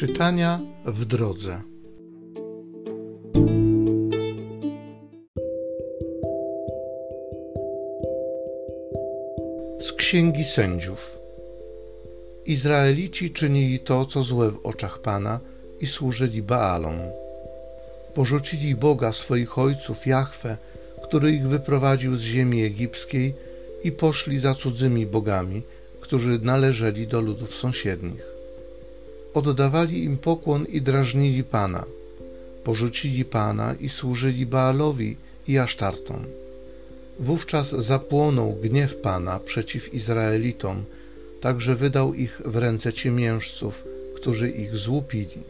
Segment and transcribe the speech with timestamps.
[0.00, 1.62] Czytania w drodze.
[9.80, 11.18] Z Księgi Sędziów.
[12.46, 15.40] Izraelici czynili to, co złe w oczach Pana
[15.80, 16.98] i służyli Baalom.
[18.14, 20.56] Porzucili Boga swoich ojców, Jahwe,
[21.02, 23.34] który ich wyprowadził z ziemi egipskiej
[23.84, 25.62] i poszli za cudzymi bogami,
[26.00, 28.29] którzy należeli do ludów sąsiednich.
[29.34, 31.84] Oddawali im pokłon i drażnili Pana.
[32.64, 35.16] Porzucili Pana i służyli Baalowi
[35.48, 36.24] i Asztartom.
[37.20, 40.84] Wówczas zapłonął gniew Pana przeciw Izraelitom,
[41.40, 43.84] tak że wydał ich w ręce ciemiężców,
[44.16, 45.42] którzy ich złupili.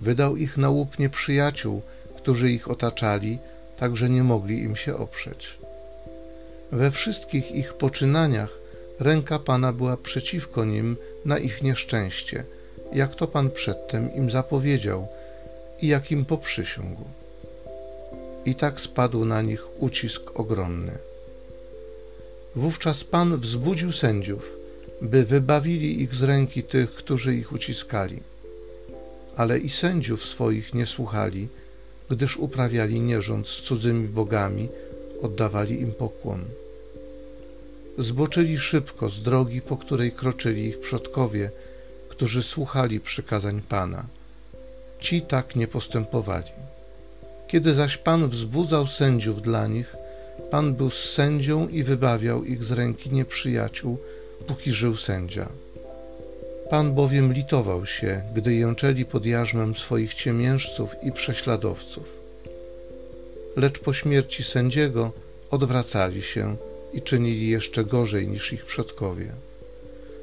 [0.00, 1.82] Wydał ich na łup nieprzyjaciół,
[2.16, 3.38] którzy ich otaczali,
[3.76, 5.58] tak że nie mogli im się oprzeć.
[6.72, 8.50] We wszystkich ich poczynaniach
[9.00, 12.44] ręka Pana była przeciwko nim na ich nieszczęście,
[12.92, 15.08] jak to Pan przedtem im zapowiedział
[15.82, 17.04] i jak im poprzysiągł.
[18.44, 20.92] I tak spadł na nich ucisk ogromny.
[22.56, 24.56] Wówczas Pan wzbudził sędziów,
[25.02, 28.20] by wybawili ich z ręki tych, którzy ich uciskali.
[29.36, 31.48] Ale i sędziów swoich nie słuchali,
[32.10, 34.68] gdyż uprawiali nierząd z cudzymi bogami,
[35.22, 36.44] oddawali im pokłon.
[37.98, 41.50] Zboczyli szybko z drogi, po której kroczyli ich przodkowie,
[42.20, 44.04] którzy słuchali przykazań Pana.
[44.98, 46.52] Ci tak nie postępowali.
[47.48, 49.96] Kiedy zaś Pan wzbudzał sędziów dla nich,
[50.50, 53.98] Pan był z sędzią i wybawiał ich z ręki nieprzyjaciół,
[54.46, 55.48] póki żył sędzia.
[56.70, 62.16] Pan bowiem litował się, gdy jęczeli pod jarzmem swoich ciemiężców i prześladowców.
[63.56, 65.12] Lecz po śmierci sędziego
[65.50, 66.56] odwracali się
[66.92, 69.32] i czynili jeszcze gorzej niż ich przodkowie.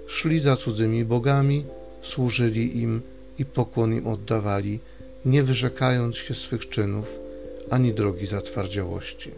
[0.08, 1.66] Szli za cudzymi bogami,
[2.02, 3.02] służyli im
[3.40, 4.80] i pokłon im oddawali,
[5.26, 7.06] nie wyrzekając się swych czynów
[7.70, 9.32] ani drogi zatwardziałości.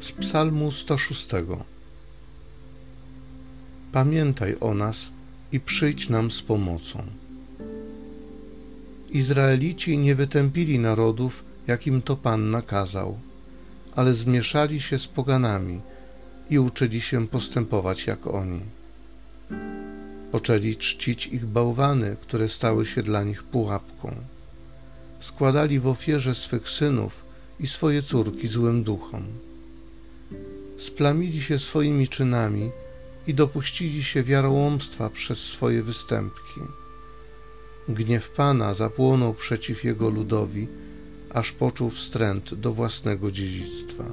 [0.00, 1.28] Z Psalmu 106
[3.92, 4.96] Pamiętaj o nas
[5.52, 7.02] i przyjdź nam z pomocą.
[9.10, 13.18] Izraelici nie wytępili narodów, jakim to Pan nakazał,
[13.96, 15.80] ale zmieszali się z poganami
[16.50, 18.60] i uczyli się postępować jak oni.
[20.32, 24.16] Poczęli czcić ich bałwany, które stały się dla nich pułapką.
[25.20, 27.24] Składali w ofierze swych synów
[27.60, 29.24] i swoje córki złym duchom.
[30.78, 32.70] Splamili się swoimi czynami
[33.26, 36.60] i dopuścili się wiarołomstwa przez swoje występki.
[37.88, 40.68] Gniew Pana zapłonął przeciw jego ludowi,
[41.34, 44.04] aż poczuł wstręt do własnego dziedzictwa.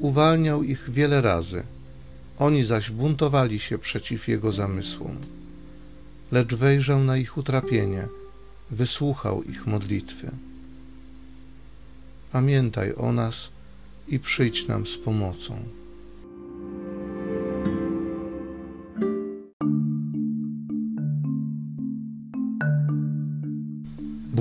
[0.00, 1.62] Uwalniał ich wiele razy,
[2.38, 5.16] oni zaś buntowali się przeciw jego zamysłom.
[6.32, 8.08] Lecz wejrzał na ich utrapienie,
[8.70, 10.30] wysłuchał ich modlitwy.
[12.32, 13.48] Pamiętaj o nas
[14.08, 15.83] i przyjdź nam z pomocą.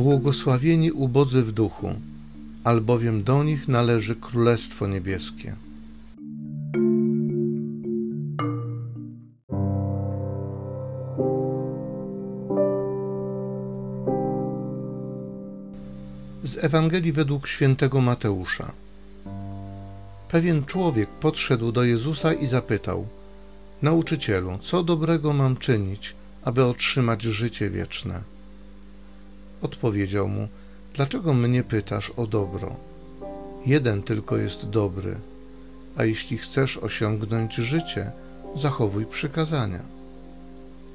[0.03, 1.95] Błogosławieni ubodzy w duchu,
[2.63, 5.55] albowiem do nich należy Królestwo Niebieskie.
[16.43, 18.71] Z Ewangelii według świętego Mateusza.
[20.29, 23.07] Pewien człowiek podszedł do Jezusa i zapytał:
[23.81, 28.32] Nauczycielu, co dobrego mam czynić, aby otrzymać życie wieczne?
[29.63, 30.47] Odpowiedział mu:
[30.93, 32.75] Dlaczego mnie pytasz o dobro?
[33.65, 35.15] Jeden tylko jest dobry,
[35.95, 38.11] a jeśli chcesz osiągnąć życie,
[38.55, 39.79] zachowuj przykazania.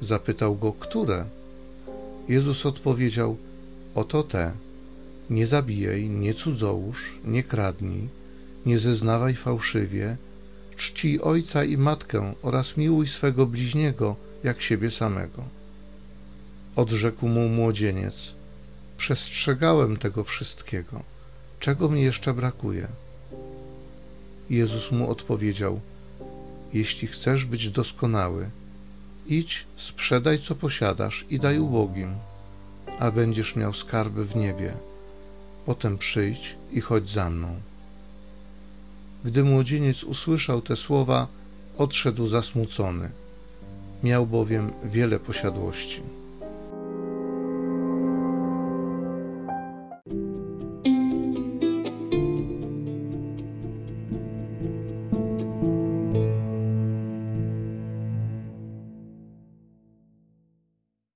[0.03, 1.25] Zapytał go, które?
[2.29, 3.37] Jezus odpowiedział:
[3.95, 4.53] Oto te:
[5.31, 8.09] Nie zabijaj, nie cudzołóż, nie kradnij,
[8.67, 10.17] nie zeznawaj fałszywie,
[10.77, 15.43] czcij ojca i matkę oraz miłuj swego bliźniego jak siebie samego.
[16.77, 18.38] Odrzekł mu młodzieniec:
[18.99, 21.03] Przestrzegałem tego wszystkiego.
[21.61, 22.89] Czego mi jeszcze brakuje?
[24.51, 25.81] Jezus mu odpowiedział:
[26.73, 28.51] Jeśli chcesz być doskonały,
[29.27, 32.15] idź, sprzedaj co posiadasz i daj ubogim,
[32.99, 34.75] a będziesz miał skarby w niebie.
[35.67, 37.61] Potem przyjdź i chodź za mną.
[39.25, 41.27] Gdy młodzieniec usłyszał te słowa,
[41.77, 43.11] odszedł zasmucony.
[44.03, 46.01] Miał bowiem wiele posiadłości.